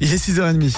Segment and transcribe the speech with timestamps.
[0.00, 0.76] Il est 6h30.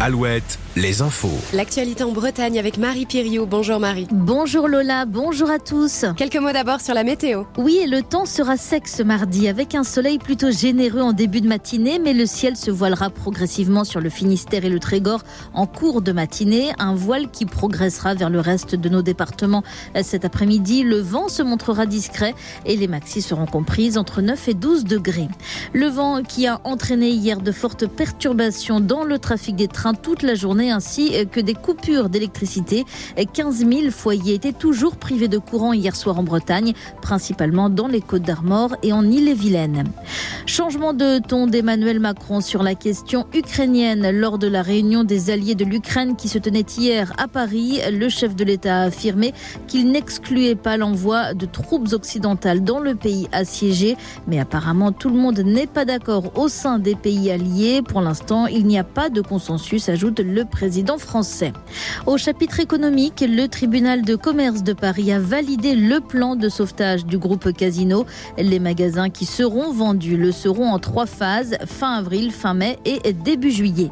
[0.00, 1.30] Alouette, les infos.
[1.54, 3.46] L'actualité en Bretagne avec Marie Piriou.
[3.46, 4.06] Bonjour Marie.
[4.10, 6.04] Bonjour Lola, bonjour à tous.
[6.18, 7.44] Quelques mots d'abord sur la météo.
[7.56, 11.48] Oui, le temps sera sec ce mardi avec un soleil plutôt généreux en début de
[11.48, 15.22] matinée, mais le ciel se voilera progressivement sur le Finistère et le Trégor
[15.54, 16.72] en cours de matinée.
[16.78, 19.62] Un voile qui progressera vers le reste de nos départements
[20.02, 20.82] cet après-midi.
[20.82, 22.34] Le vent se montrera discret
[22.66, 25.28] et les maxis seront comprises entre 9 et 12 degrés.
[25.72, 30.22] Le vent qui a entraîné hier de fortes perturbations dans le trafic des trains toute
[30.22, 32.84] la journée ainsi que des coupures d'électricité.
[33.32, 38.00] 15 000 foyers étaient toujours privés de courant hier soir en Bretagne, principalement dans les
[38.00, 39.84] Côtes d'Armor et en Ille-et-Vilaine.
[40.46, 45.56] Changement de ton d'Emmanuel Macron sur la question ukrainienne lors de la réunion des alliés
[45.56, 47.80] de l'Ukraine qui se tenait hier à Paris.
[47.90, 49.34] Le chef de l'État a affirmé
[49.66, 53.96] qu'il n'excluait pas l'envoi de troupes occidentales dans le pays assiégé,
[54.28, 57.82] mais apparemment tout le monde n'est pas d'accord au sein des pays alliés.
[57.82, 61.52] Pour l'instant, il n'y a pas de consensus, ajoute le président français.
[62.06, 67.04] Au chapitre économique, le tribunal de commerce de Paris a validé le plan de sauvetage
[67.04, 68.06] du groupe Casino.
[68.38, 73.12] Les magasins qui seront vendus le seront en trois phases, fin avril, fin mai et
[73.12, 73.90] début juillet.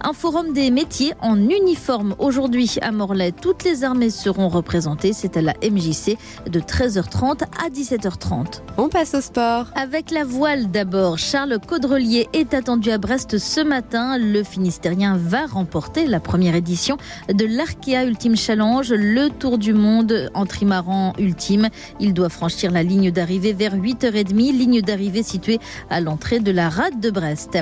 [0.00, 3.32] Un forum des métiers en uniforme aujourd'hui à Morlaix.
[3.32, 5.12] Toutes les armées seront représentées.
[5.12, 6.16] C'est à la MJC
[6.46, 8.62] de 13h30 à 17h30.
[8.76, 9.66] On passe au sport.
[9.74, 14.18] Avec la voile d'abord, Charles Caudrelier est attendu à Brest ce matin.
[14.18, 16.96] Le Finistérien va remporter la première édition
[17.32, 21.68] de l'Arkea Ultime Challenge, le tour du monde en trimaran ultime.
[21.98, 25.58] Il doit franchir la ligne d'arrivée vers 8h30, ligne d'arrivée située
[25.90, 27.58] à l'entrée de la rade de Brest.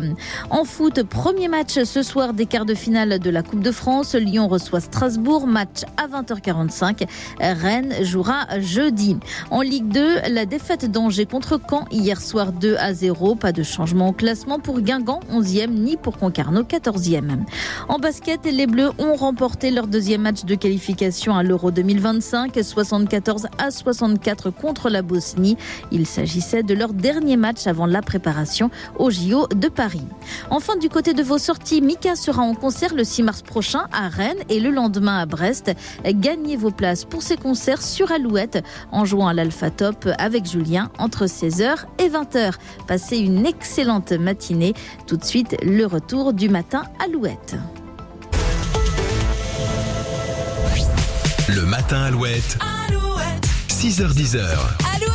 [0.51, 4.15] En foot, premier match ce soir des quarts de finale de la Coupe de France.
[4.15, 7.09] Lyon reçoit Strasbourg, match à 20h45.
[7.41, 9.17] Rennes jouera jeudi.
[9.51, 13.37] En Ligue 2, la défaite d'Angers contre Caen hier soir 2 à 0.
[13.37, 17.39] Pas de changement au classement pour Guingamp 11e ni pour Concarneau 14e.
[17.89, 23.47] En basket, les Bleus ont remporté leur deuxième match de qualification à l'Euro 2025, 74
[23.57, 25.57] à 64 contre la Bosnie.
[25.91, 30.05] Il s'agissait de leur dernier match avant la préparation au JO de Paris.
[30.51, 34.09] Enfin, du côté de vos sorties, Mika sera en concert le 6 mars prochain à
[34.09, 35.73] Rennes et le lendemain à Brest.
[36.05, 40.91] Gagnez vos places pour ces concerts sur Alouette en jouant à l'Alpha Top avec Julien
[40.99, 42.55] entre 16h et 20h.
[42.87, 44.75] Passez une excellente matinée.
[45.07, 47.57] Tout de suite, le retour du matin Alouette.
[51.49, 52.59] Le matin Alouette.
[52.89, 53.49] Alouette.
[53.69, 54.88] 6h10.